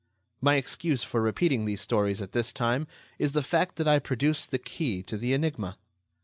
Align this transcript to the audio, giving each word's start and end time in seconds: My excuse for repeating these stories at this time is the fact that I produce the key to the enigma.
My 0.41 0.55
excuse 0.55 1.03
for 1.03 1.21
repeating 1.21 1.65
these 1.65 1.79
stories 1.79 2.23
at 2.23 2.31
this 2.31 2.51
time 2.51 2.87
is 3.19 3.33
the 3.33 3.43
fact 3.43 3.75
that 3.75 3.87
I 3.87 3.99
produce 3.99 4.47
the 4.47 4.57
key 4.57 5.03
to 5.03 5.15
the 5.15 5.31
enigma. 5.31 5.77